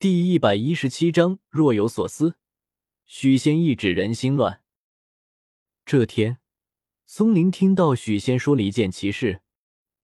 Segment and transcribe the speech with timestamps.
[0.00, 2.36] 第一百一十七章若有所思。
[3.04, 4.62] 许仙一指人心乱。
[5.84, 6.38] 这天，
[7.04, 9.42] 松林听到许仙说了一件奇事：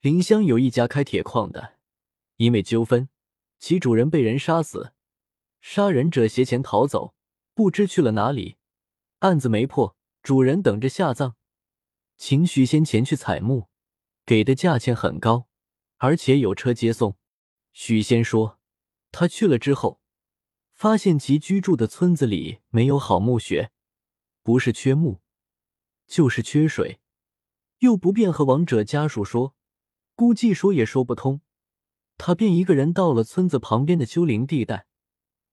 [0.01, 1.77] 林乡有一家开铁矿的，
[2.35, 3.07] 因为纠纷，
[3.57, 4.91] 其主人被人杀死，
[5.61, 7.15] 杀人者携钱逃走，
[7.53, 8.57] 不知去了哪里，
[9.19, 11.35] 案子没破，主人等着下葬，
[12.17, 13.69] 请许仙前去采墓，
[14.25, 15.47] 给的价钱很高，
[15.99, 17.15] 而且有车接送。
[17.71, 18.59] 许仙说。
[19.17, 20.01] 他去了之后，
[20.73, 23.71] 发现其居住的村子里没有好墓穴，
[24.43, 25.21] 不是缺墓，
[26.05, 26.99] 就是缺水，
[27.77, 29.55] 又不便和亡者家属说，
[30.15, 31.39] 估计说也说不通。
[32.17, 34.85] 他便一个人到了村子旁边的丘陵地带，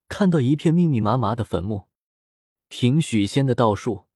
[0.09, 1.87] 看到一片密密麻麻的坟墓。
[2.67, 4.07] 凭许仙的道术，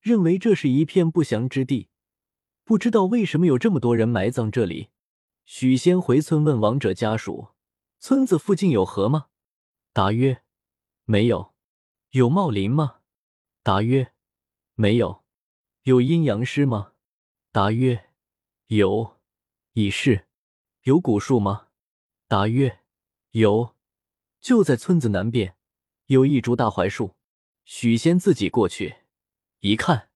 [0.00, 1.88] 认为这是一片不祥之地，
[2.64, 4.88] 不知道为什么有这么多人埋葬这里。
[5.44, 7.50] 许仙回村问亡者家属。
[8.04, 9.28] 村子附近有河吗？
[9.92, 10.42] 答曰：
[11.04, 11.54] 没有。
[12.10, 12.96] 有茂林吗？
[13.62, 14.12] 答曰：
[14.74, 15.22] 没有。
[15.84, 16.94] 有阴阳师吗？
[17.52, 18.10] 答曰：
[18.66, 19.20] 有。
[19.74, 20.26] 已是。
[20.82, 21.68] 有古树吗？
[22.26, 22.80] 答曰：
[23.30, 23.76] 有。
[24.40, 25.56] 就在村子南边，
[26.06, 27.14] 有一株大槐树。
[27.64, 28.96] 许仙自己过去
[29.60, 30.10] 一看，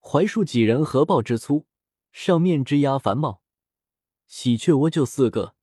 [0.00, 1.66] 槐树几人合抱之粗，
[2.12, 3.42] 上面枝桠繁茂，
[4.26, 5.54] 喜鹊窝就四个。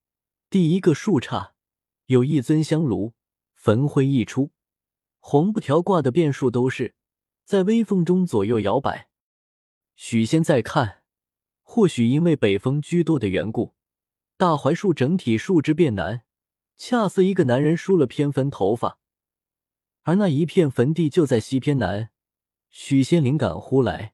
[0.51, 1.52] 第一个树杈。
[2.07, 3.13] 有一尊香炉，
[3.53, 4.51] 焚灰一出，
[5.19, 6.95] 红布条挂的遍树都是，
[7.45, 9.07] 在微风中左右摇摆。
[9.95, 11.03] 许仙再看，
[11.61, 13.73] 或许因为北风居多的缘故，
[14.35, 16.23] 大槐树整体树枝变蓝，
[16.75, 18.99] 恰似一个男人梳了偏分头发。
[20.01, 22.09] 而那一片坟地就在西偏南。
[22.69, 24.13] 许仙灵感忽来，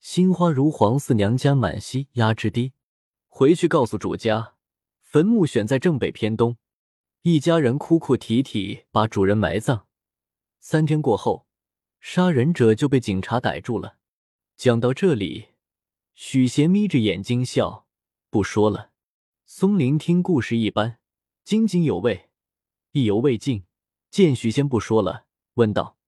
[0.00, 2.72] 心花如黄，似娘家满溪压之低。
[3.26, 4.54] 回去告诉主家，
[5.02, 6.56] 坟墓选在正北偏东。
[7.28, 9.88] 一家人哭哭啼啼把主人埋葬。
[10.60, 11.48] 三天过后，
[11.98, 13.96] 杀人者就被警察逮住了。
[14.56, 15.48] 讲到这里，
[16.14, 17.88] 许仙眯着眼睛笑，
[18.30, 18.92] 不说了。
[19.44, 21.00] 松林听故事一般，
[21.42, 22.30] 津津有味，
[22.92, 23.64] 意犹未尽。
[24.08, 25.98] 见许仙不说了，问道：“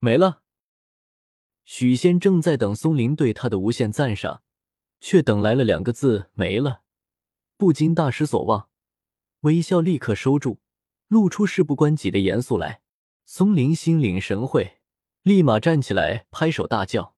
[0.00, 0.40] 没了？”
[1.66, 4.42] 许仙正在等松林对他的无限赞赏，
[5.00, 6.80] 却等来了两个字：“没了。”
[7.58, 8.70] 不禁大失所望。
[9.40, 10.60] 微笑立刻收住，
[11.12, 12.80] 露出事不关己的严肃来。
[13.26, 14.78] 松林心领神会，
[15.20, 17.14] 立马站起来，拍手大叫：“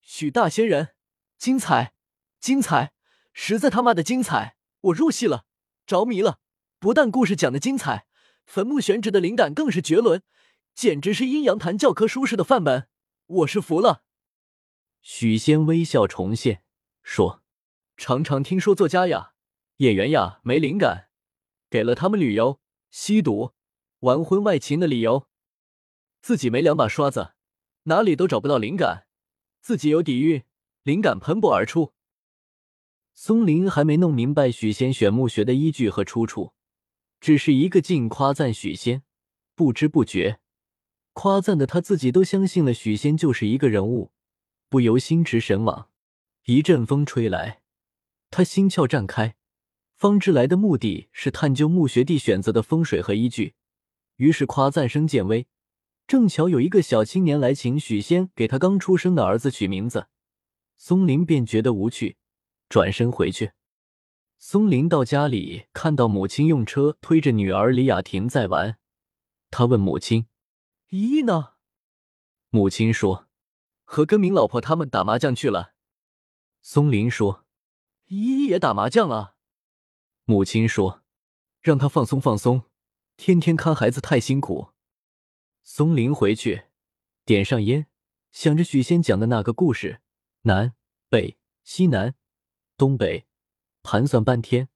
[0.00, 0.94] 许大仙人，
[1.36, 1.92] 精彩，
[2.40, 2.94] 精彩，
[3.34, 4.56] 实在他妈的精彩！
[4.80, 5.44] 我入戏了，
[5.84, 6.38] 着迷了。
[6.78, 8.06] 不但故事讲的精彩，
[8.46, 10.22] 坟墓选址的灵感更是绝伦，
[10.74, 12.88] 简直是阴阳坛教科书式的范本。
[13.26, 14.04] 我是服了。”
[15.02, 16.62] 许仙微笑重现，
[17.02, 17.42] 说
[17.98, 19.32] ：“常常听说作家呀、
[19.76, 21.10] 演员呀没灵感。”
[21.68, 22.60] 给了他们旅游、
[22.96, 23.54] 吸毒、
[23.98, 25.26] 玩婚外情的理由，
[26.22, 27.34] 自己没两把刷子，
[27.82, 29.08] 哪里都找不到灵感；
[29.60, 30.44] 自己有底蕴，
[30.84, 31.92] 灵感喷薄而出。
[33.12, 36.54] 松林还没弄明白许仙选墓穴的依据和出处，
[37.18, 39.02] 只是一个劲夸赞许仙，
[39.56, 40.38] 不知不觉
[41.14, 44.12] 夸赞的他自己都相信了许仙就是一个人物，
[44.68, 45.90] 不由心驰神往。
[46.44, 47.60] 一阵风吹来，
[48.30, 49.34] 他心窍绽开。
[49.96, 53.54] 方知来的目的是探究墓穴地选择的风水和依据，
[54.16, 55.46] 于是夸赞声渐微。
[56.06, 60.08] 正巧有一个小青年来请许仙给他刚出生的儿子取名字，
[60.76, 62.16] 松林便觉得无趣，
[62.68, 63.52] 转身回去。
[64.36, 68.76] 松林到家里，看到母亲用车推着女儿李雅婷在玩，
[69.50, 70.26] 他问母亲
[70.90, 71.52] ：“姨姨呢？”
[72.50, 73.28] 母亲说
[73.84, 75.72] ：“和根明老婆他们打麻将去了。”
[76.60, 77.46] 松林说
[78.08, 79.33] ：“姨姨也打麻将了？”
[80.26, 81.02] 母亲说
[81.60, 82.62] ：“让他放松放松，
[83.16, 84.70] 天天看孩子太辛苦。”
[85.62, 86.64] 松林回去，
[87.26, 87.86] 点上烟，
[88.32, 90.00] 想着许仙讲的那个故事，
[90.42, 90.74] 南
[91.10, 92.14] 北西南
[92.78, 93.26] 东北，
[93.82, 94.70] 盘算半天，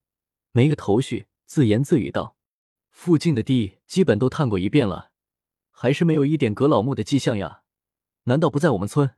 [0.53, 2.37] 没个头绪，自言自语道
[2.91, 5.13] ：“附近的地基本都探过一遍了，
[5.71, 7.63] 还是没有一点葛老墓的迹象呀？
[8.25, 9.15] 难道不在我们村？”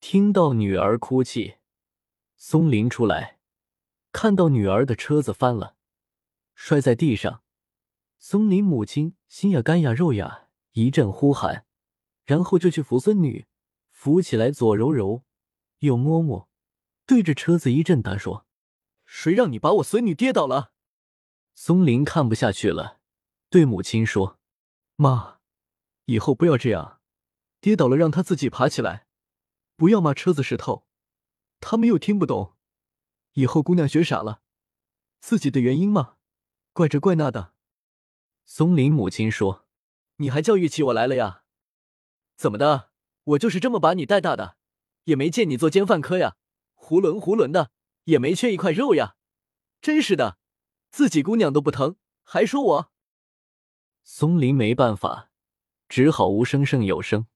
[0.00, 1.56] 听到女儿哭泣，
[2.36, 3.38] 松林出来。
[4.14, 5.74] 看到女儿的车子翻了，
[6.54, 7.42] 摔在地上，
[8.16, 11.66] 松林母亲心呀肝呀肉呀一阵呼喊，
[12.24, 13.48] 然后就去扶孙女，
[13.90, 15.24] 扶起来左揉揉，
[15.80, 16.48] 右摸摸，
[17.04, 18.46] 对着车子一阵打说
[19.04, 20.70] ：“谁让你把我孙女跌倒了？”
[21.56, 23.00] 松林看不下去了，
[23.50, 24.38] 对母亲说
[24.94, 25.40] ：“妈，
[26.04, 27.00] 以后不要这样，
[27.60, 29.08] 跌倒了让她自己爬起来，
[29.74, 30.86] 不要骂车子石头，
[31.58, 32.53] 他们又听不懂。”
[33.34, 34.40] 以后姑娘学傻了，
[35.20, 36.16] 自己的原因吗，
[36.72, 37.52] 怪这怪那的。
[38.44, 39.66] 松林母亲说
[40.18, 41.42] ：“你还教育起我来了呀？
[42.36, 42.90] 怎么的？
[43.24, 44.56] 我就是这么把你带大的，
[45.04, 46.36] 也没见你做奸犯科呀，
[46.76, 47.70] 囫囵囫囵的，
[48.04, 49.16] 也没缺一块肉呀！
[49.80, 50.38] 真是的，
[50.90, 52.92] 自己姑娘都不疼，还说我。”
[54.04, 55.30] 松林没办法，
[55.88, 57.26] 只好无声胜有声。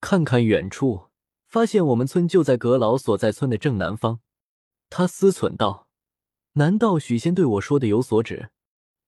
[0.00, 1.10] 看看远处，
[1.46, 4.20] 发现我们村就在阁老所在村的正南方。
[4.90, 5.88] 他思忖道
[6.54, 8.50] ：“难道许仙对我说的有所指？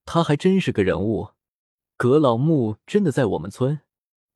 [0.05, 1.31] 他还真是个人物。
[1.97, 3.81] 葛老墓真的在我们村。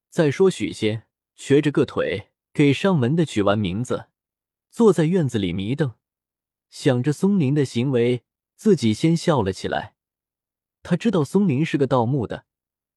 [0.10, 4.08] 再说许仙瘸着个腿，给上门的取完名字，
[4.70, 5.94] 坐在院子里迷瞪，
[6.70, 8.24] 想着松林的行为，
[8.56, 9.96] 自己先笑了起来。
[10.84, 12.46] 他知道松林是个盗墓的。”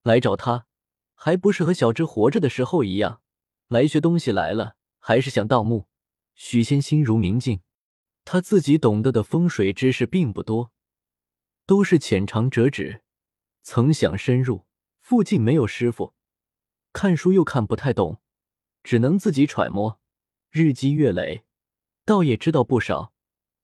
[0.04, 0.66] 来找他，
[1.14, 3.20] 还不是和小智活着的时候一样，
[3.66, 5.86] 来学东西来了，还是想盗墓？
[6.34, 7.60] 许仙心如明镜，
[8.30, 10.70] 他自己懂得的风水知识并不多，
[11.64, 13.00] 都是浅尝辄止，
[13.62, 14.66] 曾想深入，
[15.00, 16.12] 附近没有师傅，
[16.92, 18.20] 看书又看不太懂，
[18.82, 19.98] 只能自己揣摩，
[20.50, 21.44] 日积月累，
[22.04, 23.14] 倒也知道不少，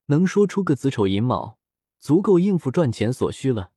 [0.06, 1.58] 能说出个子丑寅卯，
[2.00, 3.72] 足够应付赚钱所需了。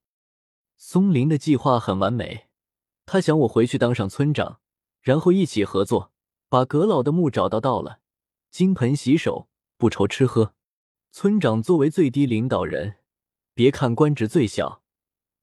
[0.78, 2.48] 松林的计划很完美。
[3.06, 4.62] 他想我回去当上村长，
[5.02, 6.14] 然后一起合作，
[6.48, 7.60] 把阁老的墓找到。
[7.60, 8.00] 到了，
[8.50, 10.54] 金盆洗手，不愁吃喝。
[11.12, 12.98] 村长作为最低领导人，
[13.54, 14.84] 别看官职最小，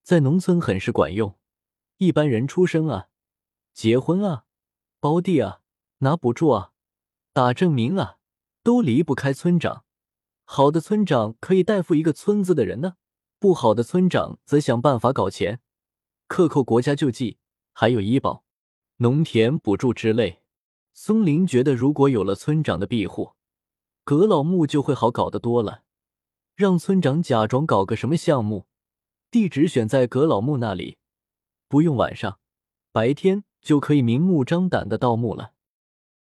[0.02, 1.36] 在农村很是管用。
[1.98, 3.08] 一般人出生啊、
[3.72, 4.44] 结婚啊、
[5.00, 5.60] 包地啊、
[5.98, 6.72] 拿补助啊、
[7.32, 8.18] 打证明啊，
[8.62, 9.84] 都离不开村长。
[10.44, 12.94] 好的村长可以代付一个村子的人呢，
[13.38, 15.60] 不好的村长则想办法搞钱，
[16.28, 17.38] 克扣国家救济。
[17.76, 18.44] 还有医保、
[18.98, 20.42] 农田补助之类。
[20.92, 23.32] 松林觉得，如果有了村长的庇护，
[24.04, 25.82] 葛老木就会好搞得多了。
[26.54, 28.66] 让村长假装搞个什么项目，
[29.30, 30.98] 地址选在葛老木那里，
[31.68, 32.38] 不用晚上，
[32.92, 35.52] 白天就可以明目张胆的盗墓了。